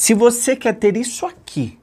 Se 0.00 0.14
você 0.14 0.56
quer 0.56 0.76
ter 0.76 0.96
isso 0.96 1.26
aqui, 1.26 1.78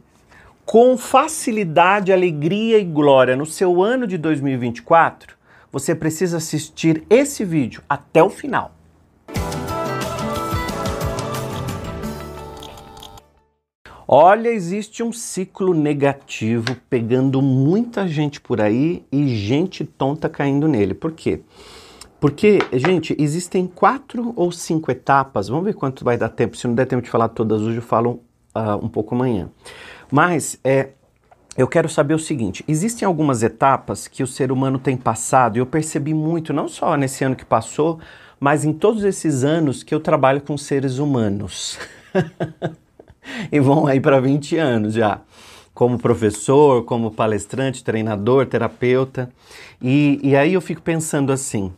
com 0.66 0.98
facilidade, 0.98 2.12
alegria 2.12 2.80
e 2.80 2.84
glória 2.84 3.36
no 3.36 3.46
seu 3.46 3.84
ano 3.84 4.08
de 4.08 4.18
2024, 4.18 5.36
você 5.72 5.94
precisa 5.94 6.38
assistir 6.38 7.04
esse 7.12 7.46
vídeo 7.46 7.84
até 7.88 8.24
o 8.24 8.30
final. 8.32 8.72
Olha, 14.08 14.50
existe 14.50 15.04
um 15.04 15.14
ciclo 15.14 15.76
negativo 15.76 16.76
pegando 16.90 17.40
muita 17.40 18.08
gente 18.08 18.42
por 18.42 18.60
aí 18.60 19.06
e 19.12 19.28
gente 19.36 19.86
tonta 19.86 20.28
caindo 20.28 20.68
nele. 20.68 20.96
Por 20.96 21.12
quê? 21.12 21.42
Porque, 22.20 22.60
gente, 22.74 23.16
existem 23.20 23.68
quatro 23.68 24.34
ou 24.36 24.52
cinco 24.52 24.92
etapas. 24.92 25.50
Vamos 25.50 25.66
ver 25.66 25.74
quanto 25.74 26.04
vai 26.04 26.18
dar 26.18 26.30
tempo. 26.30 26.58
Se 26.58 26.68
não 26.68 26.74
der 26.74 26.88
tempo 26.88 27.04
de 27.04 27.10
falar 27.10 27.30
todas 27.30 27.62
hoje, 27.62 27.78
eu 27.78 27.82
falo 27.84 28.24
uh, 28.56 28.84
um 28.84 28.90
pouco 28.90 29.14
amanhã. 29.14 29.50
Mas 30.12 30.60
é, 30.64 30.90
eu 31.58 31.68
quero 31.68 31.90
saber 31.90 32.14
o 32.14 32.20
seguinte: 32.20 32.64
existem 32.68 33.06
algumas 33.06 33.44
etapas 33.44 34.08
que 34.08 34.24
o 34.24 34.28
ser 34.28 34.52
humano 34.52 34.80
tem 34.80 34.98
passado, 34.98 35.58
e 35.58 35.60
eu 35.60 35.66
percebi 35.66 36.14
muito, 36.14 36.54
não 36.54 36.68
só 36.68 36.96
nesse 36.96 37.24
ano 37.24 37.36
que 37.36 37.46
passou, 37.46 38.00
mas 38.40 38.64
em 38.64 38.74
todos 38.74 39.04
esses 39.04 39.44
anos 39.44 39.84
que 39.84 39.94
eu 39.94 40.00
trabalho 40.00 40.42
com 40.42 40.58
seres 40.58 41.00
humanos. 41.00 41.80
e 43.52 43.60
vão 43.60 43.88
aí 43.88 44.00
para 44.00 44.20
20 44.20 44.58
anos 44.58 44.94
já, 44.94 45.22
como 45.74 45.98
professor, 45.98 46.84
como 46.86 47.12
palestrante, 47.12 47.84
treinador, 47.84 48.46
terapeuta. 48.46 49.30
E, 49.82 50.20
e 50.24 50.36
aí 50.36 50.54
eu 50.54 50.62
fico 50.62 50.82
pensando 50.82 51.32
assim: 51.32 51.72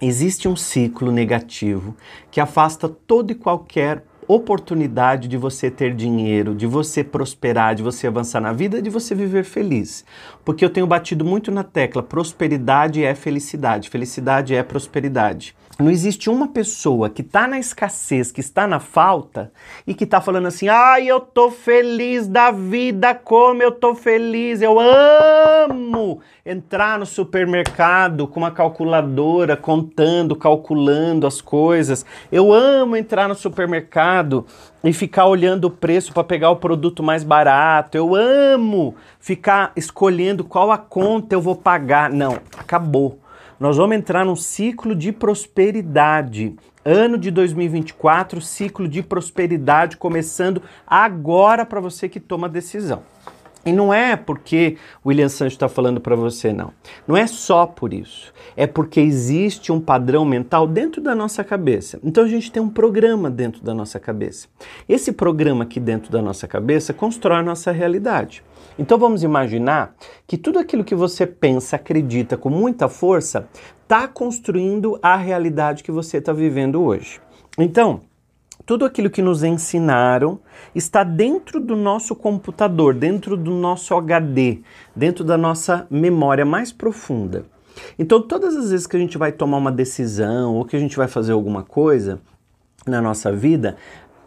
existe 0.00 0.48
um 0.48 0.56
ciclo 0.56 1.10
negativo 1.10 1.96
que 2.30 2.40
afasta 2.40 2.88
todo 2.88 3.30
e 3.30 3.34
qualquer 3.34 4.04
oportunidade 4.28 5.28
de 5.28 5.36
você 5.36 5.70
ter 5.70 5.94
dinheiro, 5.94 6.54
de 6.54 6.66
você 6.66 7.04
prosperar, 7.04 7.74
de 7.74 7.82
você 7.82 8.06
avançar 8.06 8.40
na 8.40 8.52
vida, 8.52 8.80
de 8.80 8.90
você 8.90 9.14
viver 9.14 9.44
feliz. 9.44 10.04
Porque 10.44 10.64
eu 10.64 10.70
tenho 10.70 10.86
batido 10.86 11.24
muito 11.24 11.50
na 11.50 11.64
tecla: 11.64 12.02
prosperidade 12.02 13.04
é 13.04 13.14
felicidade, 13.14 13.90
felicidade 13.90 14.54
é 14.54 14.62
prosperidade. 14.62 15.54
Não 15.76 15.90
existe 15.90 16.30
uma 16.30 16.46
pessoa 16.46 17.10
que 17.10 17.20
está 17.20 17.48
na 17.48 17.58
escassez, 17.58 18.30
que 18.30 18.40
está 18.40 18.64
na 18.64 18.78
falta 18.78 19.50
e 19.84 19.92
que 19.92 20.04
está 20.04 20.20
falando 20.20 20.46
assim: 20.46 20.68
ai, 20.68 21.08
eu 21.08 21.18
tô 21.18 21.50
feliz 21.50 22.28
da 22.28 22.52
vida, 22.52 23.12
como 23.12 23.60
eu 23.60 23.72
tô 23.72 23.92
feliz, 23.92 24.62
eu 24.62 24.78
amo 24.78 26.20
entrar 26.46 26.96
no 26.96 27.06
supermercado 27.06 28.28
com 28.28 28.38
uma 28.38 28.52
calculadora, 28.52 29.56
contando, 29.56 30.36
calculando 30.36 31.26
as 31.26 31.40
coisas. 31.40 32.06
Eu 32.30 32.52
amo 32.52 32.96
entrar 32.96 33.28
no 33.28 33.34
supermercado 33.34 34.13
e 34.82 34.92
ficar 34.92 35.26
olhando 35.26 35.64
o 35.64 35.70
preço 35.70 36.12
para 36.12 36.22
pegar 36.22 36.50
o 36.50 36.56
produto 36.56 37.02
mais 37.02 37.24
barato. 37.24 37.96
Eu 37.96 38.14
amo 38.14 38.94
ficar 39.18 39.72
escolhendo 39.74 40.44
qual 40.44 40.70
a 40.70 40.78
conta 40.78 41.34
eu 41.34 41.40
vou 41.40 41.56
pagar. 41.56 42.10
Não, 42.10 42.38
acabou 42.56 43.18
nós 43.58 43.76
vamos 43.76 43.96
entrar 43.96 44.24
num 44.24 44.36
ciclo 44.36 44.94
de 44.94 45.12
prosperidade. 45.12 46.54
Ano 46.84 47.16
de 47.16 47.30
2024, 47.30 48.40
ciclo 48.40 48.86
de 48.86 49.02
prosperidade 49.02 49.96
começando 49.96 50.60
agora 50.86 51.64
para 51.64 51.80
você 51.80 52.08
que 52.08 52.20
toma 52.20 52.48
decisão. 52.48 53.02
E 53.64 53.72
não 53.72 53.92
é 53.92 54.14
porque 54.14 54.76
o 55.02 55.08
William 55.08 55.28
Sancho 55.28 55.54
está 55.54 55.68
falando 55.68 56.00
para 56.00 56.14
você, 56.14 56.52
não. 56.52 56.72
Não 57.06 57.16
é 57.16 57.26
só 57.26 57.66
por 57.66 57.94
isso. 57.94 58.32
É 58.56 58.66
porque 58.66 59.00
existe 59.00 59.72
um 59.72 59.80
padrão 59.80 60.24
mental 60.24 60.66
dentro 60.66 61.00
da 61.00 61.14
nossa 61.14 61.42
cabeça. 61.42 61.98
Então 62.04 62.24
a 62.24 62.28
gente 62.28 62.52
tem 62.52 62.62
um 62.62 62.68
programa 62.68 63.30
dentro 63.30 63.62
da 63.62 63.72
nossa 63.72 63.98
cabeça. 63.98 64.48
Esse 64.88 65.12
programa 65.12 65.64
aqui 65.64 65.80
dentro 65.80 66.12
da 66.12 66.20
nossa 66.20 66.46
cabeça 66.46 66.92
constrói 66.92 67.38
a 67.38 67.42
nossa 67.42 67.72
realidade. 67.72 68.42
Então 68.78 68.98
vamos 68.98 69.22
imaginar 69.22 69.94
que 70.26 70.36
tudo 70.36 70.58
aquilo 70.58 70.84
que 70.84 70.94
você 70.94 71.26
pensa, 71.26 71.76
acredita 71.76 72.36
com 72.36 72.50
muita 72.50 72.88
força, 72.88 73.48
está 73.82 74.06
construindo 74.08 74.98
a 75.02 75.16
realidade 75.16 75.82
que 75.82 75.92
você 75.92 76.18
está 76.18 76.32
vivendo 76.32 76.82
hoje. 76.82 77.20
Então, 77.56 78.00
tudo 78.66 78.84
aquilo 78.84 79.10
que 79.10 79.22
nos 79.22 79.42
ensinaram 79.42 80.40
está 80.74 81.04
dentro 81.04 81.60
do 81.60 81.76
nosso 81.76 82.14
computador, 82.14 82.94
dentro 82.94 83.36
do 83.36 83.50
nosso 83.50 83.94
HD, 83.94 84.60
dentro 84.94 85.24
da 85.24 85.36
nossa 85.36 85.86
memória 85.90 86.44
mais 86.44 86.72
profunda. 86.72 87.46
Então, 87.98 88.22
todas 88.22 88.56
as 88.56 88.70
vezes 88.70 88.86
que 88.86 88.96
a 88.96 89.00
gente 89.00 89.18
vai 89.18 89.32
tomar 89.32 89.58
uma 89.58 89.72
decisão 89.72 90.54
ou 90.54 90.64
que 90.64 90.76
a 90.76 90.78
gente 90.78 90.96
vai 90.96 91.08
fazer 91.08 91.32
alguma 91.32 91.62
coisa 91.62 92.20
na 92.86 93.00
nossa 93.00 93.32
vida, 93.32 93.76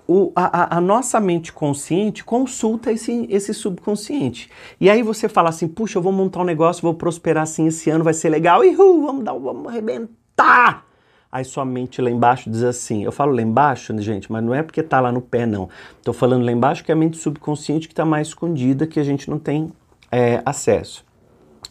o, 0.07 0.31
a, 0.35 0.77
a, 0.77 0.81
nossa 0.81 1.19
mente 1.19 1.51
consciente 1.51 2.23
consulta 2.23 2.91
esse, 2.91 3.27
esse 3.29 3.53
subconsciente. 3.53 4.49
E 4.79 4.89
aí 4.89 5.03
você 5.03 5.27
fala 5.27 5.49
assim: 5.49 5.67
puxa, 5.67 5.97
eu 5.97 6.01
vou 6.01 6.13
montar 6.13 6.41
um 6.41 6.45
negócio, 6.45 6.81
vou 6.81 6.93
prosperar 6.93 7.43
assim 7.43 7.67
esse 7.67 7.89
ano, 7.89 8.03
vai 8.03 8.13
ser 8.13 8.29
legal, 8.29 8.63
Ihu, 8.63 9.05
vamos 9.05 9.25
dar, 9.25 9.33
vamos 9.33 9.67
arrebentar. 9.67 10.86
Aí 11.31 11.43
sua 11.43 11.65
mente 11.65 12.01
lá 12.01 12.09
embaixo 12.09 12.49
diz 12.49 12.63
assim: 12.63 13.03
eu 13.03 13.11
falo 13.11 13.33
lá 13.33 13.41
embaixo, 13.41 13.97
gente, 14.01 14.31
mas 14.31 14.43
não 14.43 14.53
é 14.53 14.63
porque 14.63 14.81
tá 14.81 14.99
lá 14.99 15.11
no 15.11 15.21
pé, 15.21 15.45
não. 15.45 15.69
Estou 15.97 16.13
falando 16.13 16.45
lá 16.45 16.51
embaixo 16.51 16.83
que 16.83 16.91
é 16.91 16.93
a 16.93 16.97
mente 16.97 17.17
subconsciente 17.17 17.87
que 17.87 17.93
está 17.93 18.05
mais 18.05 18.29
escondida, 18.29 18.87
que 18.87 18.99
a 18.99 19.03
gente 19.03 19.29
não 19.29 19.37
tem 19.37 19.71
é, 20.11 20.41
acesso. 20.45 21.05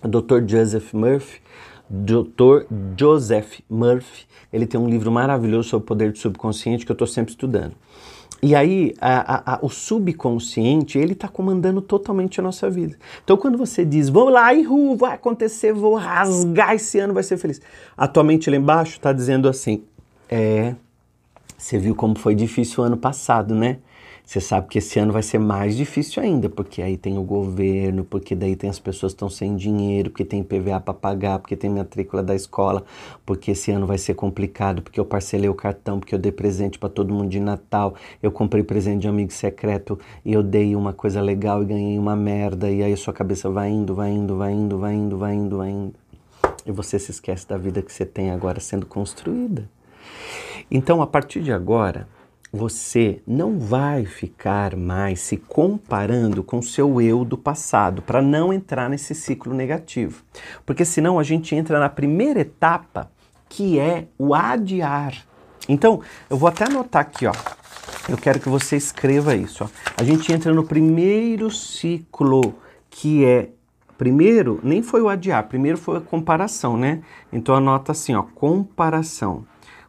O 0.02 0.08
Dr. 0.08 0.46
Joseph 0.46 0.92
Murphy, 0.92 1.40
Dr. 1.88 2.66
Joseph 2.98 3.60
Murphy, 3.68 4.26
ele 4.52 4.66
tem 4.66 4.78
um 4.78 4.88
livro 4.88 5.10
maravilhoso 5.10 5.70
sobre 5.70 5.84
o 5.84 5.86
poder 5.86 6.12
do 6.12 6.18
subconsciente 6.18 6.84
que 6.84 6.92
eu 6.92 6.94
estou 6.94 7.06
sempre 7.06 7.30
estudando. 7.30 7.74
E 8.42 8.54
aí, 8.54 8.94
a, 9.00 9.54
a, 9.54 9.58
o 9.62 9.70
subconsciente, 9.70 10.98
ele 10.98 11.14
está 11.14 11.26
comandando 11.26 11.80
totalmente 11.80 12.38
a 12.38 12.42
nossa 12.42 12.68
vida. 12.68 12.96
Então, 13.24 13.36
quando 13.36 13.56
você 13.56 13.84
diz, 13.84 14.08
vamos 14.08 14.32
lá, 14.32 14.52
ihu, 14.52 14.94
vai 14.94 15.14
acontecer, 15.14 15.72
vou 15.72 15.94
rasgar 15.94 16.74
esse 16.74 16.98
ano, 16.98 17.14
vai 17.14 17.22
ser 17.22 17.38
feliz. 17.38 17.60
A 17.96 18.06
tua 18.06 18.22
mente 18.22 18.50
lá 18.50 18.56
embaixo 18.56 18.92
está 18.92 19.12
dizendo 19.12 19.48
assim, 19.48 19.82
é, 20.28 20.74
você 21.56 21.78
viu 21.78 21.94
como 21.94 22.18
foi 22.18 22.34
difícil 22.34 22.82
o 22.82 22.86
ano 22.86 22.96
passado, 22.96 23.54
né? 23.54 23.78
Você 24.26 24.40
sabe 24.40 24.66
que 24.66 24.78
esse 24.78 24.98
ano 24.98 25.12
vai 25.12 25.22
ser 25.22 25.38
mais 25.38 25.76
difícil 25.76 26.20
ainda, 26.20 26.48
porque 26.48 26.82
aí 26.82 26.96
tem 26.96 27.16
o 27.16 27.22
governo, 27.22 28.02
porque 28.02 28.34
daí 28.34 28.56
tem 28.56 28.68
as 28.68 28.80
pessoas 28.80 29.12
que 29.12 29.14
estão 29.14 29.30
sem 29.30 29.54
dinheiro, 29.54 30.10
porque 30.10 30.24
tem 30.24 30.42
PVA 30.42 30.80
para 30.80 30.92
pagar, 30.92 31.38
porque 31.38 31.54
tem 31.54 31.70
matrícula 31.70 32.24
da 32.24 32.34
escola, 32.34 32.84
porque 33.24 33.52
esse 33.52 33.70
ano 33.70 33.86
vai 33.86 33.98
ser 33.98 34.14
complicado, 34.14 34.82
porque 34.82 34.98
eu 34.98 35.04
parcelei 35.04 35.48
o 35.48 35.54
cartão, 35.54 36.00
porque 36.00 36.12
eu 36.12 36.18
dei 36.18 36.32
presente 36.32 36.76
para 36.76 36.88
todo 36.88 37.14
mundo 37.14 37.28
de 37.28 37.38
Natal, 37.38 37.94
eu 38.20 38.32
comprei 38.32 38.64
presente 38.64 39.02
de 39.02 39.08
amigo 39.08 39.32
secreto 39.32 39.96
e 40.24 40.32
eu 40.32 40.42
dei 40.42 40.74
uma 40.74 40.92
coisa 40.92 41.20
legal 41.20 41.62
e 41.62 41.66
ganhei 41.66 41.96
uma 41.96 42.16
merda, 42.16 42.68
e 42.68 42.82
aí 42.82 42.92
a 42.92 42.96
sua 42.96 43.14
cabeça 43.14 43.48
vai 43.48 43.70
indo, 43.70 43.94
vai 43.94 44.10
indo, 44.10 44.36
vai 44.36 44.52
indo, 44.52 44.76
vai 44.76 44.94
indo, 44.94 45.16
vai 45.16 45.34
indo, 45.34 45.56
vai 45.56 45.70
indo. 45.70 45.94
E 46.66 46.72
você 46.72 46.98
se 46.98 47.12
esquece 47.12 47.46
da 47.46 47.56
vida 47.56 47.80
que 47.80 47.92
você 47.92 48.04
tem 48.04 48.32
agora 48.32 48.58
sendo 48.58 48.86
construída. 48.86 49.70
Então, 50.68 51.00
a 51.00 51.06
partir 51.06 51.40
de 51.42 51.52
agora, 51.52 52.08
você 52.52 53.20
não 53.26 53.58
vai 53.58 54.04
ficar 54.04 54.76
mais 54.76 55.20
se 55.20 55.36
comparando 55.36 56.42
com 56.42 56.62
seu 56.62 57.00
eu 57.00 57.24
do 57.24 57.36
passado, 57.36 58.02
para 58.02 58.22
não 58.22 58.52
entrar 58.52 58.88
nesse 58.88 59.14
ciclo 59.14 59.52
negativo. 59.52 60.22
Porque 60.64 60.84
senão 60.84 61.18
a 61.18 61.22
gente 61.22 61.54
entra 61.54 61.78
na 61.78 61.88
primeira 61.88 62.40
etapa, 62.40 63.10
que 63.48 63.78
é 63.78 64.06
o 64.18 64.34
adiar. 64.34 65.14
Então, 65.68 66.00
eu 66.30 66.36
vou 66.36 66.48
até 66.48 66.64
anotar 66.64 67.02
aqui, 67.02 67.26
ó. 67.26 67.32
Eu 68.08 68.16
quero 68.16 68.38
que 68.38 68.48
você 68.48 68.76
escreva 68.76 69.34
isso, 69.34 69.64
ó. 69.64 69.68
A 69.96 70.04
gente 70.04 70.32
entra 70.32 70.52
no 70.52 70.64
primeiro 70.64 71.50
ciclo, 71.50 72.54
que 72.88 73.24
é 73.24 73.50
primeiro 73.98 74.60
nem 74.62 74.82
foi 74.82 75.00
o 75.00 75.08
adiar, 75.08 75.48
primeiro 75.48 75.78
foi 75.78 75.96
a 75.96 76.00
comparação, 76.00 76.76
né? 76.76 77.02
Então 77.32 77.54
anota 77.54 77.92
assim, 77.92 78.14
ó, 78.14 78.22
comparação. 78.22 79.44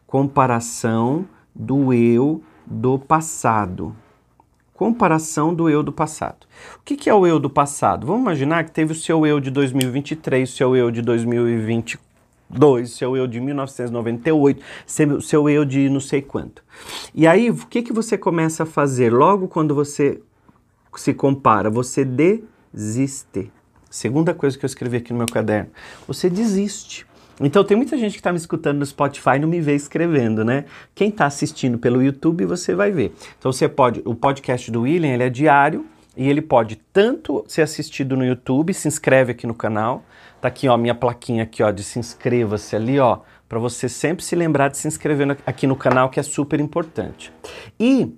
Comparação 0.06 1.26
do 1.54 1.92
eu 1.92 2.42
do 2.68 2.98
passado. 2.98 3.96
Comparação 4.74 5.54
do 5.54 5.68
eu 5.68 5.82
do 5.82 5.90
passado. 5.90 6.46
O 6.76 6.82
que, 6.84 7.08
é 7.08 7.14
o 7.14 7.26
eu 7.26 7.40
do 7.40 7.50
passado? 7.50 8.06
Vamos 8.06 8.22
imaginar 8.22 8.64
que 8.64 8.70
teve 8.70 8.92
o 8.92 8.94
seu 8.94 9.26
eu 9.26 9.40
de 9.40 9.50
2023, 9.50 10.48
o 10.48 10.52
seu 10.52 10.76
eu 10.76 10.90
de 10.90 11.02
2022, 11.02 12.90
seu 12.90 13.16
eu 13.16 13.26
de 13.26 13.40
1998, 13.40 14.62
seu, 14.86 15.20
seu 15.20 15.48
eu 15.48 15.64
de 15.64 15.88
não 15.88 15.98
sei 15.98 16.22
quanto. 16.22 16.62
E 17.12 17.26
aí, 17.26 17.50
o 17.50 17.66
que, 17.66 17.82
que 17.82 17.92
você 17.92 18.16
começa 18.16 18.62
a 18.62 18.66
fazer 18.66 19.12
logo 19.12 19.48
quando 19.48 19.74
você 19.74 20.20
se 20.94 21.12
compara? 21.12 21.68
Você 21.70 22.04
desiste. 22.04 23.50
Segunda 23.90 24.32
coisa 24.32 24.56
que 24.56 24.64
eu 24.64 24.68
escrevi 24.68 24.98
aqui 24.98 25.12
no 25.12 25.18
meu 25.18 25.26
caderno. 25.26 25.70
Você 26.06 26.30
desiste. 26.30 27.06
Então 27.40 27.62
tem 27.62 27.76
muita 27.76 27.96
gente 27.96 28.12
que 28.12 28.18
está 28.18 28.32
me 28.32 28.38
escutando 28.38 28.78
no 28.78 28.86
Spotify 28.86 29.36
e 29.36 29.38
não 29.38 29.48
me 29.48 29.60
vê 29.60 29.74
escrevendo, 29.74 30.44
né? 30.44 30.64
Quem 30.94 31.08
está 31.08 31.26
assistindo 31.26 31.78
pelo 31.78 32.02
YouTube, 32.02 32.44
você 32.44 32.74
vai 32.74 32.90
ver. 32.90 33.14
Então 33.38 33.52
você 33.52 33.68
pode, 33.68 34.02
o 34.04 34.14
podcast 34.14 34.70
do 34.70 34.82
William, 34.82 35.14
ele 35.14 35.22
é 35.22 35.30
diário 35.30 35.86
e 36.16 36.28
ele 36.28 36.42
pode 36.42 36.76
tanto 36.92 37.44
ser 37.46 37.62
assistido 37.62 38.16
no 38.16 38.24
YouTube, 38.24 38.74
se 38.74 38.88
inscreve 38.88 39.32
aqui 39.32 39.46
no 39.46 39.54
canal. 39.54 40.02
Tá 40.40 40.48
aqui, 40.48 40.68
ó, 40.68 40.76
minha 40.76 40.94
plaquinha 40.94 41.44
aqui, 41.44 41.62
ó, 41.62 41.70
de 41.70 41.82
se 41.82 41.98
inscreva-se 41.98 42.74
ali, 42.74 42.98
ó, 42.98 43.20
para 43.48 43.58
você 43.58 43.88
sempre 43.88 44.24
se 44.24 44.34
lembrar 44.36 44.68
de 44.68 44.76
se 44.76 44.86
inscrever 44.86 45.36
aqui 45.46 45.66
no 45.66 45.76
canal, 45.76 46.10
que 46.10 46.18
é 46.18 46.22
super 46.22 46.60
importante. 46.60 47.32
E 47.78 48.12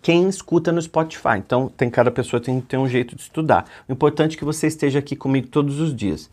quem 0.00 0.28
escuta 0.28 0.72
no 0.72 0.80
Spotify. 0.80 1.38
Então, 1.38 1.68
tem 1.68 1.90
cada 1.90 2.10
pessoa 2.10 2.40
tem 2.40 2.60
que 2.60 2.66
ter 2.66 2.76
um 2.76 2.88
jeito 2.88 3.14
de 3.14 3.22
estudar. 3.22 3.64
O 3.88 3.92
importante 3.92 4.36
é 4.36 4.38
que 4.38 4.44
você 4.44 4.66
esteja 4.66 4.98
aqui 4.98 5.16
comigo 5.16 5.48
todos 5.48 5.80
os 5.80 5.94
dias. 5.94 6.30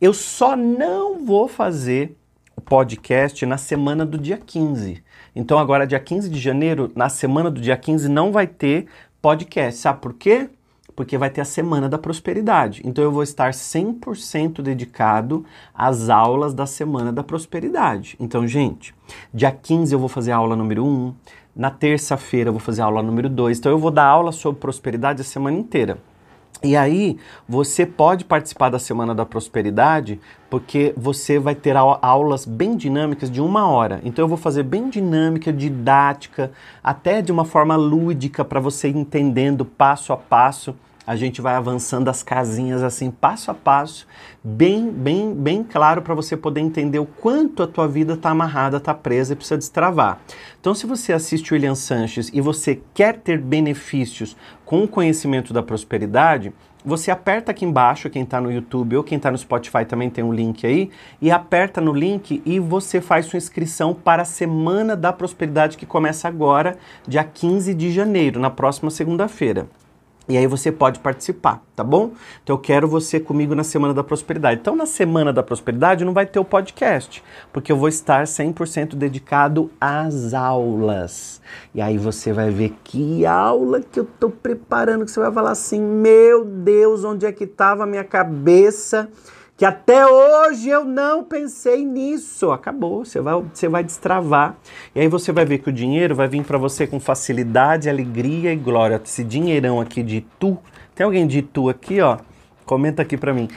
Eu 0.00 0.12
só 0.12 0.56
não 0.56 1.24
vou 1.24 1.48
fazer 1.48 2.16
o 2.56 2.60
podcast 2.60 3.44
na 3.46 3.56
semana 3.56 4.04
do 4.04 4.18
dia 4.18 4.38
15. 4.38 5.02
Então, 5.34 5.58
agora, 5.58 5.86
dia 5.86 6.00
15 6.00 6.28
de 6.28 6.38
janeiro, 6.40 6.90
na 6.94 7.08
semana 7.08 7.50
do 7.50 7.60
dia 7.60 7.76
15, 7.76 8.08
não 8.08 8.32
vai 8.32 8.46
ter 8.46 8.86
podcast. 9.22 9.80
Sabe 9.80 10.00
por 10.00 10.14
quê? 10.14 10.50
Porque 10.98 11.16
vai 11.16 11.30
ter 11.30 11.40
a 11.40 11.44
Semana 11.44 11.88
da 11.88 11.96
Prosperidade. 11.96 12.82
Então, 12.84 13.04
eu 13.04 13.12
vou 13.12 13.22
estar 13.22 13.52
100% 13.52 14.60
dedicado 14.60 15.44
às 15.72 16.08
aulas 16.08 16.52
da 16.52 16.66
Semana 16.66 17.12
da 17.12 17.22
Prosperidade. 17.22 18.16
Então, 18.18 18.44
gente, 18.48 18.92
dia 19.32 19.52
15 19.52 19.92
eu 19.92 19.98
vou 20.00 20.08
fazer 20.08 20.32
a 20.32 20.36
aula 20.36 20.56
número 20.56 20.84
1. 20.84 21.14
Na 21.54 21.70
terça-feira 21.70 22.48
eu 22.48 22.52
vou 22.52 22.58
fazer 22.58 22.82
a 22.82 22.86
aula 22.86 23.00
número 23.00 23.28
2. 23.28 23.58
Então, 23.60 23.70
eu 23.70 23.78
vou 23.78 23.92
dar 23.92 24.06
aula 24.06 24.32
sobre 24.32 24.60
prosperidade 24.60 25.20
a 25.20 25.24
semana 25.24 25.56
inteira. 25.56 25.98
E 26.64 26.76
aí, 26.76 27.16
você 27.48 27.86
pode 27.86 28.24
participar 28.24 28.68
da 28.68 28.80
Semana 28.80 29.14
da 29.14 29.24
Prosperidade, 29.24 30.20
porque 30.50 30.92
você 30.96 31.38
vai 31.38 31.54
ter 31.54 31.76
aulas 31.76 32.44
bem 32.44 32.76
dinâmicas 32.76 33.30
de 33.30 33.40
uma 33.40 33.68
hora. 33.68 34.00
Então, 34.02 34.24
eu 34.24 34.28
vou 34.28 34.36
fazer 34.36 34.64
bem 34.64 34.90
dinâmica, 34.90 35.52
didática, 35.52 36.50
até 36.82 37.22
de 37.22 37.30
uma 37.30 37.44
forma 37.44 37.76
lúdica, 37.76 38.44
para 38.44 38.58
você 38.58 38.88
entendendo 38.88 39.64
passo 39.64 40.12
a 40.12 40.16
passo 40.16 40.74
a 41.08 41.16
gente 41.16 41.40
vai 41.40 41.54
avançando 41.54 42.10
as 42.10 42.22
casinhas 42.22 42.82
assim, 42.82 43.10
passo 43.10 43.50
a 43.50 43.54
passo, 43.54 44.06
bem, 44.44 44.90
bem, 44.90 45.32
bem 45.32 45.64
claro 45.64 46.02
para 46.02 46.14
você 46.14 46.36
poder 46.36 46.60
entender 46.60 46.98
o 46.98 47.06
quanto 47.06 47.62
a 47.62 47.66
tua 47.66 47.88
vida 47.88 48.12
está 48.12 48.28
amarrada, 48.28 48.76
está 48.76 48.92
presa 48.92 49.32
e 49.32 49.36
precisa 49.36 49.56
destravar. 49.56 50.20
Então, 50.60 50.74
se 50.74 50.86
você 50.86 51.14
assiste 51.14 51.50
o 51.50 51.54
William 51.54 51.74
Sanches 51.74 52.30
e 52.30 52.42
você 52.42 52.82
quer 52.92 53.20
ter 53.20 53.38
benefícios 53.38 54.36
com 54.66 54.84
o 54.84 54.88
conhecimento 54.88 55.50
da 55.50 55.62
prosperidade, 55.62 56.52
você 56.84 57.10
aperta 57.10 57.52
aqui 57.52 57.64
embaixo, 57.64 58.10
quem 58.10 58.22
está 58.22 58.38
no 58.38 58.52
YouTube 58.52 58.98
ou 58.98 59.02
quem 59.02 59.16
está 59.16 59.30
no 59.30 59.38
Spotify 59.38 59.86
também 59.86 60.10
tem 60.10 60.22
um 60.22 60.32
link 60.32 60.66
aí, 60.66 60.90
e 61.22 61.30
aperta 61.30 61.80
no 61.80 61.94
link 61.94 62.42
e 62.44 62.60
você 62.60 63.00
faz 63.00 63.24
sua 63.24 63.38
inscrição 63.38 63.94
para 63.94 64.20
a 64.20 64.26
Semana 64.26 64.94
da 64.94 65.10
Prosperidade 65.10 65.78
que 65.78 65.86
começa 65.86 66.28
agora, 66.28 66.76
dia 67.06 67.24
15 67.24 67.72
de 67.72 67.90
janeiro, 67.90 68.38
na 68.38 68.50
próxima 68.50 68.90
segunda-feira. 68.90 69.66
E 70.28 70.36
aí 70.36 70.46
você 70.46 70.70
pode 70.70 71.00
participar, 71.00 71.64
tá 71.74 71.82
bom? 71.82 72.12
Então 72.44 72.54
eu 72.54 72.60
quero 72.60 72.86
você 72.86 73.18
comigo 73.18 73.54
na 73.54 73.64
Semana 73.64 73.94
da 73.94 74.04
Prosperidade. 74.04 74.60
Então 74.60 74.76
na 74.76 74.84
Semana 74.84 75.32
da 75.32 75.42
Prosperidade 75.42 76.04
não 76.04 76.12
vai 76.12 76.26
ter 76.26 76.38
o 76.38 76.44
podcast, 76.44 77.24
porque 77.50 77.72
eu 77.72 77.76
vou 77.78 77.88
estar 77.88 78.24
100% 78.24 78.94
dedicado 78.94 79.70
às 79.80 80.34
aulas. 80.34 81.40
E 81.74 81.80
aí 81.80 81.96
você 81.96 82.30
vai 82.30 82.50
ver 82.50 82.76
que 82.84 83.24
aula 83.24 83.80
que 83.80 83.98
eu 83.98 84.04
tô 84.04 84.28
preparando, 84.28 85.06
que 85.06 85.10
você 85.10 85.20
vai 85.20 85.32
falar 85.32 85.52
assim: 85.52 85.80
"Meu 85.80 86.44
Deus, 86.44 87.04
onde 87.04 87.24
é 87.24 87.32
que 87.32 87.44
estava 87.44 87.84
a 87.84 87.86
minha 87.86 88.04
cabeça?" 88.04 89.08
Que 89.58 89.64
até 89.64 90.06
hoje 90.06 90.68
eu 90.68 90.84
não 90.84 91.24
pensei 91.24 91.84
nisso. 91.84 92.52
Acabou, 92.52 93.04
você 93.04 93.20
vai, 93.20 93.34
você 93.52 93.68
vai 93.68 93.82
destravar. 93.82 94.56
E 94.94 95.00
aí 95.00 95.08
você 95.08 95.32
vai 95.32 95.44
ver 95.44 95.58
que 95.58 95.68
o 95.68 95.72
dinheiro 95.72 96.14
vai 96.14 96.28
vir 96.28 96.44
para 96.44 96.56
você 96.56 96.86
com 96.86 97.00
facilidade, 97.00 97.90
alegria 97.90 98.52
e 98.52 98.56
glória. 98.56 99.00
Esse 99.04 99.24
dinheirão 99.24 99.80
aqui 99.80 100.00
de 100.00 100.24
tu. 100.38 100.56
Tem 100.94 101.04
alguém 101.04 101.26
de 101.26 101.42
tu 101.42 101.68
aqui, 101.68 102.00
ó? 102.00 102.18
Comenta 102.64 103.02
aqui 103.02 103.16
para 103.16 103.34
mim. 103.34 103.48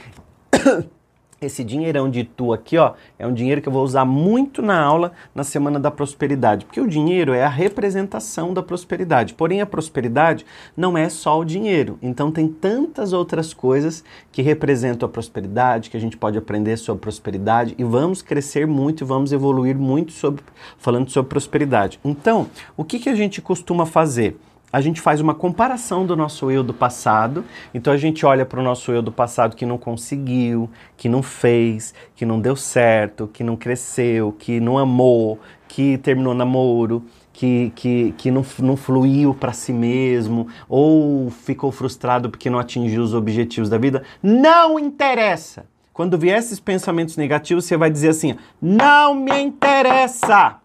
Esse 1.43 1.63
dinheirão 1.63 2.07
de 2.07 2.23
tu 2.23 2.53
aqui, 2.53 2.77
ó, 2.77 2.93
é 3.17 3.25
um 3.25 3.33
dinheiro 3.33 3.63
que 3.63 3.67
eu 3.67 3.73
vou 3.73 3.83
usar 3.83 4.05
muito 4.05 4.61
na 4.61 4.79
aula 4.79 5.11
na 5.33 5.43
Semana 5.43 5.79
da 5.79 5.89
Prosperidade, 5.89 6.65
porque 6.65 6.79
o 6.79 6.88
dinheiro 6.88 7.33
é 7.33 7.43
a 7.43 7.49
representação 7.49 8.53
da 8.53 8.61
prosperidade. 8.61 9.33
Porém, 9.33 9.59
a 9.59 9.65
prosperidade 9.65 10.45
não 10.77 10.95
é 10.95 11.09
só 11.09 11.39
o 11.39 11.43
dinheiro. 11.43 11.97
Então, 11.99 12.31
tem 12.31 12.47
tantas 12.47 13.11
outras 13.11 13.55
coisas 13.55 14.03
que 14.31 14.43
representam 14.43 15.09
a 15.09 15.11
prosperidade, 15.11 15.89
que 15.89 15.97
a 15.97 15.99
gente 15.99 16.15
pode 16.15 16.38
aprender 16.38 16.77
sobre 16.77 17.01
prosperidade 17.01 17.73
e 17.75 17.83
vamos 17.83 18.21
crescer 18.21 18.67
muito 18.67 19.03
e 19.03 19.07
vamos 19.07 19.33
evoluir 19.33 19.75
muito 19.75 20.11
sobre 20.11 20.43
falando 20.77 21.09
sobre 21.09 21.29
prosperidade. 21.29 21.99
Então, 22.05 22.51
o 22.77 22.83
que, 22.83 22.99
que 22.99 23.09
a 23.09 23.15
gente 23.15 23.41
costuma 23.41 23.88
fazer? 23.88 24.38
A 24.71 24.79
gente 24.79 25.01
faz 25.01 25.19
uma 25.19 25.33
comparação 25.33 26.06
do 26.06 26.15
nosso 26.15 26.50
eu 26.50 26.63
do 26.63 26.73
passado. 26.73 27.44
Então 27.73 27.91
a 27.91 27.97
gente 27.97 28.25
olha 28.25 28.45
para 28.45 28.59
o 28.59 28.63
nosso 28.63 28.91
eu 28.91 29.01
do 29.01 29.12
passado 29.12 29.56
que 29.56 29.65
não 29.65 29.77
conseguiu, 29.77 30.69
que 30.95 31.09
não 31.09 31.21
fez, 31.21 31.94
que 32.15 32.25
não 32.25 32.39
deu 32.39 32.56
certo, 32.56 33.27
que 33.27 33.44
não 33.44 33.57
cresceu, 33.57 34.31
que 34.31 34.59
não 34.59 34.77
amou, 34.77 35.39
que 35.68 35.97
terminou 35.97 36.33
namoro, 36.33 37.03
que, 37.33 37.71
que, 37.75 38.13
que 38.18 38.31
não, 38.31 38.45
não 38.59 38.77
fluiu 38.77 39.33
para 39.33 39.51
si 39.51 39.73
mesmo, 39.73 40.47
ou 40.69 41.29
ficou 41.29 41.71
frustrado 41.71 42.29
porque 42.29 42.50
não 42.50 42.59
atingiu 42.59 43.01
os 43.01 43.13
objetivos 43.13 43.69
da 43.69 43.77
vida. 43.77 44.03
Não 44.21 44.79
interessa! 44.79 45.65
Quando 45.94 46.17
vier 46.17 46.38
esses 46.38 46.59
pensamentos 46.59 47.17
negativos, 47.17 47.65
você 47.65 47.75
vai 47.75 47.89
dizer 47.89 48.09
assim: 48.09 48.35
não 48.62 49.13
me 49.13 49.41
interessa! 49.41 50.57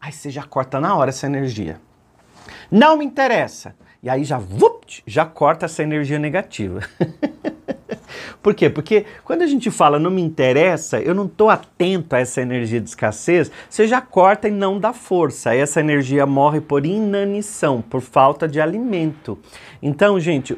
Aí 0.00 0.10
você 0.10 0.30
já 0.30 0.42
corta 0.42 0.80
na 0.80 0.96
hora 0.96 1.10
essa 1.10 1.26
energia. 1.26 1.78
Não 2.70 2.96
me 2.96 3.04
interessa. 3.04 3.74
E 4.02 4.10
aí 4.10 4.24
já, 4.24 4.36
vupt, 4.36 5.02
já 5.06 5.24
corta 5.24 5.66
essa 5.66 5.82
energia 5.82 6.18
negativa. 6.18 6.80
Por 8.42 8.52
quê? 8.52 8.68
Porque 8.68 9.06
quando 9.24 9.42
a 9.42 9.46
gente 9.46 9.70
fala 9.70 9.98
não 9.98 10.10
me 10.10 10.20
interessa, 10.20 11.00
eu 11.00 11.14
não 11.14 11.26
estou 11.26 11.48
atento 11.48 12.16
a 12.16 12.18
essa 12.18 12.42
energia 12.42 12.80
de 12.80 12.88
escassez, 12.88 13.50
você 13.70 13.86
já 13.86 14.00
corta 14.00 14.48
e 14.48 14.50
não 14.50 14.80
dá 14.80 14.92
força. 14.92 15.54
Essa 15.54 15.78
energia 15.78 16.26
morre 16.26 16.60
por 16.60 16.84
inanição, 16.84 17.80
por 17.80 18.00
falta 18.00 18.48
de 18.48 18.60
alimento. 18.60 19.38
Então, 19.80 20.18
gente, 20.18 20.56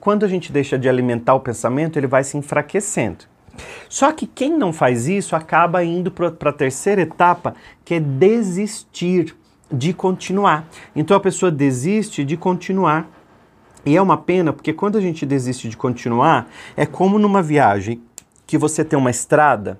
quando 0.00 0.24
a 0.24 0.28
gente 0.28 0.52
deixa 0.52 0.78
de 0.78 0.88
alimentar 0.88 1.34
o 1.34 1.40
pensamento, 1.40 1.98
ele 1.98 2.06
vai 2.06 2.22
se 2.22 2.38
enfraquecendo. 2.38 3.24
Só 3.88 4.12
que 4.12 4.26
quem 4.26 4.56
não 4.56 4.72
faz 4.72 5.08
isso 5.08 5.36
acaba 5.36 5.84
indo 5.84 6.10
para 6.10 6.50
a 6.50 6.52
terceira 6.52 7.02
etapa, 7.02 7.54
que 7.84 7.94
é 7.94 8.00
desistir 8.00 9.36
de 9.70 9.92
continuar. 9.92 10.68
Então 10.94 11.16
a 11.16 11.20
pessoa 11.20 11.50
desiste 11.50 12.24
de 12.24 12.36
continuar. 12.36 13.08
E 13.86 13.96
é 13.96 14.00
uma 14.00 14.16
pena, 14.16 14.52
porque 14.52 14.72
quando 14.72 14.96
a 14.96 15.00
gente 15.00 15.26
desiste 15.26 15.68
de 15.68 15.76
continuar, 15.76 16.48
é 16.74 16.86
como 16.86 17.18
numa 17.18 17.42
viagem 17.42 18.00
que 18.46 18.56
você 18.56 18.82
tem 18.82 18.98
uma 18.98 19.10
estrada 19.10 19.78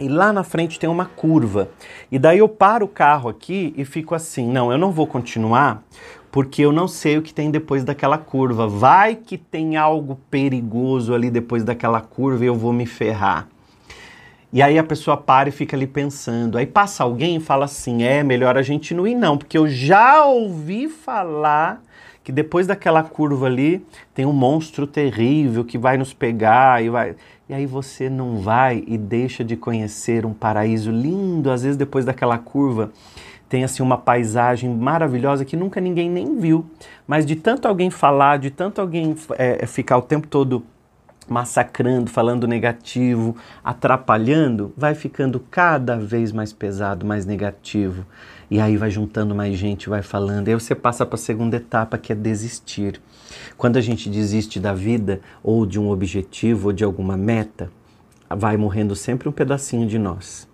e 0.00 0.08
lá 0.08 0.32
na 0.32 0.42
frente 0.42 0.78
tem 0.78 0.88
uma 0.88 1.04
curva. 1.04 1.68
E 2.10 2.18
daí 2.18 2.38
eu 2.38 2.48
paro 2.48 2.86
o 2.86 2.88
carro 2.88 3.28
aqui 3.28 3.74
e 3.76 3.84
fico 3.84 4.14
assim: 4.14 4.48
não, 4.50 4.72
eu 4.72 4.78
não 4.78 4.92
vou 4.92 5.06
continuar 5.06 5.82
porque 6.30 6.62
eu 6.62 6.72
não 6.72 6.86
sei 6.86 7.18
o 7.18 7.22
que 7.22 7.32
tem 7.32 7.50
depois 7.50 7.84
daquela 7.84 8.18
curva. 8.18 8.66
Vai 8.68 9.16
que 9.16 9.36
tem 9.36 9.76
algo 9.76 10.18
perigoso 10.30 11.14
ali 11.14 11.30
depois 11.30 11.64
daquela 11.64 12.00
curva 12.00 12.44
e 12.44 12.46
eu 12.46 12.54
vou 12.54 12.72
me 12.72 12.86
ferrar. 12.86 13.48
E 14.52 14.62
aí 14.62 14.78
a 14.78 14.84
pessoa 14.84 15.16
para 15.16 15.50
e 15.50 15.52
fica 15.52 15.76
ali 15.76 15.86
pensando. 15.86 16.56
Aí 16.56 16.66
passa 16.66 17.02
alguém 17.02 17.36
e 17.36 17.40
fala 17.40 17.66
assim: 17.66 18.02
é 18.02 18.22
melhor 18.22 18.56
a 18.56 18.62
gente 18.62 18.94
não 18.94 19.06
ir, 19.06 19.14
não, 19.14 19.36
porque 19.36 19.58
eu 19.58 19.68
já 19.68 20.24
ouvi 20.24 20.88
falar 20.88 21.82
que 22.24 22.32
depois 22.32 22.66
daquela 22.66 23.02
curva 23.02 23.46
ali 23.46 23.84
tem 24.14 24.26
um 24.26 24.32
monstro 24.32 24.86
terrível 24.86 25.64
que 25.64 25.78
vai 25.78 25.96
nos 25.96 26.12
pegar 26.12 26.82
e 26.82 26.88
vai. 26.88 27.16
E 27.48 27.54
aí 27.54 27.66
você 27.66 28.10
não 28.10 28.38
vai 28.38 28.84
e 28.86 28.98
deixa 28.98 29.42
de 29.42 29.56
conhecer 29.56 30.26
um 30.26 30.34
paraíso 30.34 30.90
lindo, 30.90 31.50
às 31.50 31.62
vezes 31.62 31.76
depois 31.76 32.04
daquela 32.04 32.36
curva 32.36 32.90
tem 33.48 33.64
assim 33.64 33.82
uma 33.82 33.96
paisagem 33.96 34.68
maravilhosa 34.68 35.44
que 35.44 35.56
nunca 35.56 35.80
ninguém 35.80 36.10
nem 36.10 36.38
viu, 36.38 36.66
mas 37.06 37.24
de 37.24 37.34
tanto 37.34 37.66
alguém 37.66 37.88
falar, 37.88 38.38
de 38.38 38.50
tanto 38.50 38.80
alguém 38.80 39.16
é, 39.38 39.64
ficar 39.66 39.96
o 39.96 40.02
tempo 40.02 40.26
todo 40.26 40.62
massacrando, 41.28 42.10
falando 42.10 42.46
negativo, 42.46 43.36
atrapalhando, 43.62 44.72
vai 44.76 44.94
ficando 44.94 45.40
cada 45.50 45.96
vez 45.96 46.32
mais 46.32 46.52
pesado, 46.52 47.06
mais 47.06 47.26
negativo. 47.26 48.06
E 48.50 48.60
aí 48.60 48.76
vai 48.76 48.90
juntando 48.90 49.34
mais 49.34 49.56
gente, 49.58 49.88
vai 49.88 50.02
falando. 50.02 50.48
E 50.48 50.52
aí 50.52 50.54
você 50.54 50.74
passa 50.74 51.04
para 51.04 51.16
a 51.16 51.18
segunda 51.18 51.56
etapa, 51.56 51.98
que 51.98 52.12
é 52.12 52.16
desistir. 52.16 53.00
Quando 53.56 53.76
a 53.76 53.80
gente 53.80 54.08
desiste 54.08 54.58
da 54.58 54.72
vida, 54.72 55.20
ou 55.42 55.66
de 55.66 55.78
um 55.78 55.90
objetivo, 55.90 56.68
ou 56.68 56.72
de 56.72 56.82
alguma 56.82 57.16
meta, 57.16 57.70
vai 58.28 58.56
morrendo 58.56 58.96
sempre 58.96 59.28
um 59.28 59.32
pedacinho 59.32 59.86
de 59.86 59.98
nós. 59.98 60.48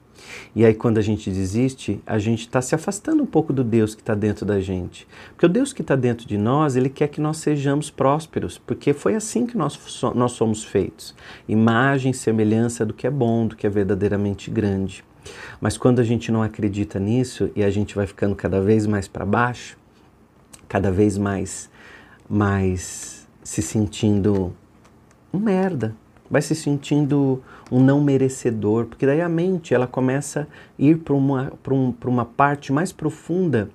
E 0.55 0.65
aí, 0.65 0.75
quando 0.75 0.99
a 0.99 1.03
gente 1.03 1.31
desiste, 1.31 2.01
a 2.07 2.19
gente 2.19 2.41
está 2.41 2.63
se 2.63 2.75
afastando 2.75 3.23
um 3.23 3.27
pouco 3.27 3.53
do 3.53 3.65
Deus 3.65 3.95
que 3.95 4.03
está 4.03 4.15
dentro 4.15 4.47
da 4.47 4.61
gente. 4.61 5.07
Porque 5.31 5.47
o 5.47 5.49
Deus 5.49 5.73
que 5.73 5.83
está 5.83 5.97
dentro 5.97 6.27
de 6.27 6.39
nós, 6.39 6.77
ele 6.77 6.89
quer 6.89 7.09
que 7.09 7.21
nós 7.21 7.39
sejamos 7.39 7.91
prósperos, 7.91 8.59
porque 8.59 8.93
foi 8.93 9.15
assim 9.15 9.47
que 9.47 9.57
nós, 9.57 9.79
nós 10.15 10.33
somos 10.33 10.65
feitos 10.65 11.15
imagem 11.49 12.13
semelhança 12.13 12.85
do 12.85 12.95
que 12.95 13.07
é 13.07 13.11
bom, 13.11 13.47
do 13.47 13.57
que 13.57 13.67
é 13.67 13.71
verdadeiramente 13.71 14.51
grande. 14.51 15.05
Mas 15.61 15.77
quando 15.77 16.01
a 16.01 16.05
gente 16.05 16.31
não 16.31 16.43
acredita 16.43 16.99
nisso 16.99 17.51
e 17.57 17.63
a 17.65 17.71
gente 17.71 17.95
vai 17.95 18.07
ficando 18.07 18.35
cada 18.35 18.61
vez 18.61 18.87
mais 18.87 19.09
para 19.09 19.25
baixo, 19.25 19.79
cada 20.69 20.91
vez 20.91 21.17
mais, 21.17 21.71
mais 22.29 23.27
se 23.43 23.63
sentindo 23.63 24.55
um 25.33 25.39
merda, 25.39 25.95
vai 26.31 26.43
se 26.43 26.55
sentindo 26.55 27.43
um 27.71 27.81
não 27.81 28.01
merecedor, 28.01 28.87
porque 28.87 29.07
daí 29.07 29.21
a 29.21 29.29
mente 29.29 29.75
ela 29.75 29.87
começa 29.87 30.43
a 30.43 30.47
ir 30.79 30.99
para 30.99 31.15
uma, 31.15 31.53
um, 31.71 31.95
uma 32.05 32.25
parte 32.25 32.73
mais 32.73 32.93
profunda 32.93 33.71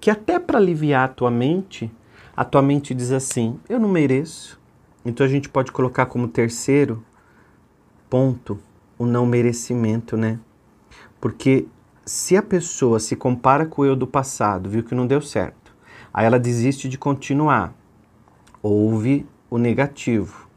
que 0.00 0.10
até 0.10 0.38
para 0.38 0.58
aliviar 0.58 1.04
a 1.04 1.12
tua 1.12 1.30
mente, 1.30 1.90
a 2.36 2.44
tua 2.44 2.62
mente 2.62 2.94
diz 2.94 3.12
assim: 3.12 3.58
eu 3.68 3.78
não 3.78 3.88
mereço. 3.88 4.58
Então 5.04 5.24
a 5.24 5.28
gente 5.28 5.48
pode 5.48 5.72
colocar 5.72 6.06
como 6.06 6.28
terceiro 6.28 7.02
ponto 8.10 8.58
o 8.98 9.06
não 9.06 9.26
merecimento, 9.26 10.16
né? 10.16 10.38
Porque 11.20 11.66
se 12.04 12.36
a 12.36 12.42
pessoa 12.42 12.98
se 12.98 13.14
compara 13.14 13.66
com 13.66 13.82
o 13.82 13.84
eu 13.84 13.94
do 13.94 14.06
passado, 14.06 14.68
viu 14.68 14.82
que 14.82 14.94
não 14.94 15.06
deu 15.06 15.20
certo, 15.20 15.74
aí 16.12 16.26
ela 16.26 16.38
desiste 16.38 16.88
de 16.88 16.98
continuar, 16.98 17.74
ouve 18.62 19.26
o 19.50 19.58
negativo. 19.58 20.47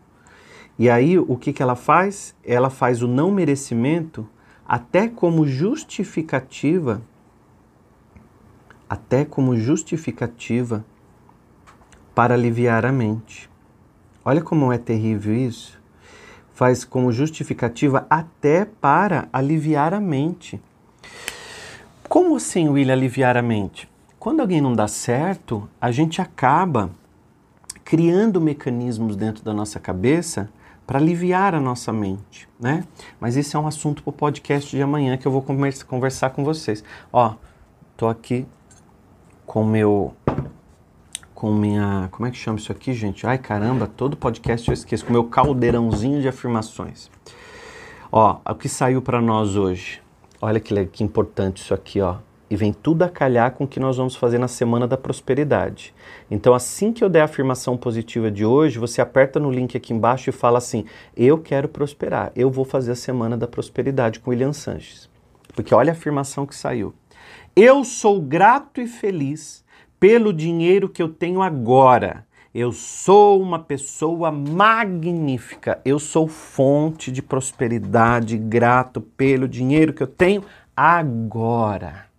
E 0.81 0.89
aí 0.89 1.19
o 1.19 1.37
que, 1.37 1.53
que 1.53 1.61
ela 1.61 1.75
faz? 1.75 2.35
Ela 2.43 2.71
faz 2.71 3.03
o 3.03 3.07
não 3.07 3.29
merecimento 3.29 4.27
até 4.67 5.07
como 5.07 5.45
justificativa, 5.45 7.03
até 8.89 9.23
como 9.23 9.55
justificativa 9.55 10.83
para 12.15 12.33
aliviar 12.33 12.83
a 12.83 12.91
mente. 12.91 13.47
Olha 14.25 14.41
como 14.41 14.73
é 14.73 14.79
terrível 14.79 15.35
isso. 15.35 15.79
Faz 16.51 16.83
como 16.83 17.11
justificativa 17.11 18.07
até 18.09 18.65
para 18.65 19.29
aliviar 19.31 19.93
a 19.93 19.99
mente. 19.99 20.59
Como 22.09 22.35
assim, 22.37 22.69
William, 22.69 22.93
aliviar 22.93 23.37
a 23.37 23.43
mente? 23.43 23.87
Quando 24.17 24.39
alguém 24.39 24.59
não 24.59 24.73
dá 24.73 24.87
certo, 24.87 25.69
a 25.79 25.91
gente 25.91 26.19
acaba 26.19 26.89
criando 27.85 28.41
mecanismos 28.41 29.15
dentro 29.15 29.43
da 29.43 29.53
nossa 29.53 29.79
cabeça 29.79 30.49
para 30.91 30.99
aliviar 30.99 31.55
a 31.55 31.59
nossa 31.61 31.93
mente, 31.93 32.49
né? 32.59 32.83
Mas 33.17 33.37
isso 33.37 33.55
é 33.55 33.59
um 33.61 33.65
assunto 33.65 34.03
para 34.03 34.09
o 34.09 34.13
podcast 34.13 34.75
de 34.75 34.81
amanhã 34.83 35.15
que 35.15 35.25
eu 35.25 35.31
vou 35.31 35.41
conversar 35.41 36.31
com 36.31 36.43
vocês. 36.43 36.83
Ó, 37.13 37.35
tô 37.95 38.09
aqui 38.09 38.45
com 39.45 39.63
meu 39.63 40.13
com 41.33 41.53
minha. 41.53 42.09
Como 42.11 42.27
é 42.27 42.29
que 42.29 42.35
chama 42.35 42.57
isso 42.57 42.73
aqui, 42.73 42.93
gente? 42.93 43.25
Ai 43.25 43.37
caramba, 43.37 43.87
todo 43.87 44.17
podcast 44.17 44.67
eu 44.67 44.73
esqueço. 44.73 45.05
Com 45.05 45.13
meu 45.13 45.23
caldeirãozinho 45.23 46.21
de 46.21 46.27
afirmações. 46.27 47.09
Ó, 48.11 48.39
o 48.45 48.55
que 48.55 48.67
saiu 48.67 49.01
para 49.01 49.21
nós 49.21 49.55
hoje? 49.55 50.01
Olha 50.41 50.59
que, 50.59 50.85
que 50.87 51.05
importante 51.05 51.61
isso 51.61 51.73
aqui, 51.73 52.01
ó. 52.01 52.17
E 52.51 52.55
vem 52.57 52.73
tudo 52.73 53.03
a 53.03 53.09
calhar 53.09 53.53
com 53.53 53.63
o 53.63 53.67
que 53.67 53.79
nós 53.79 53.95
vamos 53.95 54.13
fazer 54.13 54.37
na 54.37 54.49
Semana 54.49 54.85
da 54.85 54.97
Prosperidade. 54.97 55.93
Então, 56.29 56.53
assim 56.53 56.91
que 56.91 57.01
eu 57.01 57.07
der 57.07 57.21
a 57.21 57.23
afirmação 57.23 57.77
positiva 57.77 58.29
de 58.29 58.45
hoje, 58.45 58.77
você 58.77 59.01
aperta 59.01 59.39
no 59.39 59.49
link 59.49 59.77
aqui 59.77 59.93
embaixo 59.93 60.29
e 60.29 60.33
fala 60.33 60.57
assim: 60.57 60.83
Eu 61.15 61.37
quero 61.37 61.69
prosperar. 61.69 62.29
Eu 62.35 62.51
vou 62.51 62.65
fazer 62.65 62.91
a 62.91 62.95
Semana 62.95 63.37
da 63.37 63.47
Prosperidade 63.47 64.19
com 64.19 64.31
William 64.31 64.51
Sanches. 64.51 65.09
Porque 65.55 65.73
olha 65.73 65.93
a 65.93 65.95
afirmação 65.95 66.45
que 66.45 66.53
saiu. 66.53 66.93
Eu 67.55 67.85
sou 67.85 68.21
grato 68.21 68.81
e 68.81 68.85
feliz 68.85 69.63
pelo 69.97 70.33
dinheiro 70.33 70.89
que 70.89 71.01
eu 71.01 71.07
tenho 71.07 71.41
agora. 71.41 72.25
Eu 72.53 72.73
sou 72.73 73.41
uma 73.41 73.59
pessoa 73.59 74.29
magnífica. 74.29 75.79
Eu 75.85 75.97
sou 75.97 76.27
fonte 76.27 77.13
de 77.13 77.21
prosperidade, 77.21 78.37
grato 78.37 78.99
pelo 78.99 79.47
dinheiro 79.47 79.93
que 79.93 80.03
eu 80.03 80.07
tenho 80.07 80.43
agora. 80.75 82.10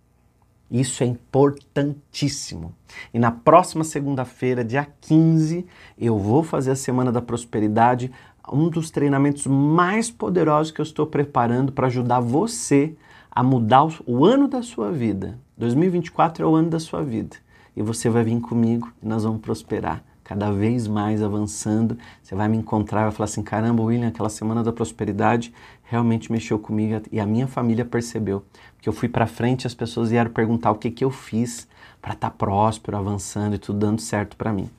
Isso 0.73 1.03
é 1.03 1.05
importantíssimo. 1.05 2.73
E 3.13 3.19
na 3.19 3.29
próxima 3.29 3.83
segunda-feira, 3.83 4.65
dia 4.65 4.87
15, 5.01 5.67
eu 5.99 6.17
vou 6.17 6.41
fazer 6.41 6.71
a 6.71 6.75
Semana 6.75 7.11
da 7.11 7.21
Prosperidade, 7.21 8.11
um 8.51 8.69
dos 8.69 8.89
treinamentos 8.89 9.45
mais 9.45 10.09
poderosos 10.09 10.71
que 10.71 10.81
eu 10.81 10.83
estou 10.83 11.05
preparando 11.05 11.71
para 11.71 11.85
ajudar 11.85 12.19
você 12.21 12.95
a 13.29 13.43
mudar 13.43 13.87
o 14.07 14.25
ano 14.25 14.47
da 14.47 14.63
sua 14.63 14.91
vida. 14.91 15.39
2024 15.59 16.43
é 16.43 16.47
o 16.47 16.55
ano 16.55 16.71
da 16.71 16.79
sua 16.79 17.03
vida 17.03 17.37
e 17.75 17.83
você 17.83 18.09
vai 18.09 18.23
vir 18.23 18.41
comigo 18.41 18.91
e 19.01 19.07
nós 19.07 19.23
vamos 19.23 19.41
prosperar 19.41 20.03
cada 20.23 20.51
vez 20.51 20.87
mais 20.87 21.21
avançando. 21.21 21.97
Você 22.21 22.35
vai 22.35 22.47
me 22.47 22.57
encontrar 22.57 23.03
vai 23.03 23.11
falar 23.11 23.25
assim: 23.25 23.43
caramba, 23.43 23.83
William, 23.83 24.07
aquela 24.07 24.29
semana 24.29 24.63
da 24.63 24.71
prosperidade 24.71 25.53
realmente 25.83 26.31
mexeu 26.31 26.57
comigo 26.57 27.01
e 27.11 27.19
a 27.19 27.25
minha 27.25 27.47
família 27.47 27.85
percebeu. 27.85 28.43
Porque 28.75 28.87
eu 28.87 28.93
fui 28.93 29.09
para 29.09 29.27
frente 29.27 29.63
e 29.63 29.67
as 29.67 29.73
pessoas 29.73 30.09
vieram 30.09 30.31
perguntar 30.31 30.71
o 30.71 30.75
que, 30.75 30.89
que 30.89 31.03
eu 31.03 31.11
fiz 31.11 31.67
para 32.01 32.13
estar 32.13 32.29
tá 32.29 32.35
próspero, 32.35 32.97
avançando 32.97 33.55
e 33.55 33.57
tudo 33.57 33.79
dando 33.79 34.01
certo 34.01 34.35
para 34.35 34.51
mim. 34.51 34.69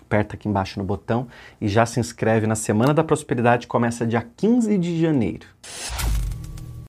Aperta 0.00 0.36
aqui 0.36 0.48
embaixo 0.48 0.78
no 0.78 0.84
botão 0.84 1.26
e 1.60 1.66
já 1.66 1.84
se 1.84 1.98
inscreve 1.98 2.46
na 2.46 2.54
Semana 2.54 2.94
da 2.94 3.02
Prosperidade, 3.02 3.66
começa 3.66 4.06
dia 4.06 4.24
15 4.36 4.78
de 4.78 5.00
janeiro. 5.00 5.46